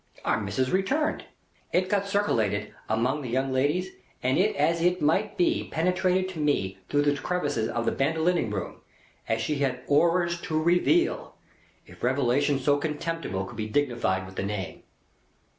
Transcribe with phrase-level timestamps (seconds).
[0.25, 1.25] Our Missis returned.
[1.71, 3.91] It got circulated among the young ladies,
[4.23, 8.49] and it as it might be penetrated to me through the crevices of the Bandolining
[8.51, 8.81] Room,
[9.27, 11.35] that she had Orrors to reveal,
[11.85, 14.81] if revelations so contemptible could be dignified with the name.